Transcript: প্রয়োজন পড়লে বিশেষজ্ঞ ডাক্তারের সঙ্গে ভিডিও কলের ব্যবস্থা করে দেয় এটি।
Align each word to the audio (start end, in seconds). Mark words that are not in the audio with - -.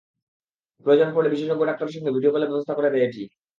প্রয়োজন 0.85 1.09
পড়লে 1.13 1.29
বিশেষজ্ঞ 1.31 1.61
ডাক্তারের 1.65 1.93
সঙ্গে 1.95 2.13
ভিডিও 2.15 2.33
কলের 2.33 2.51
ব্যবস্থা 2.51 2.73
করে 2.75 2.89
দেয় 2.93 3.05
এটি। 3.07 3.23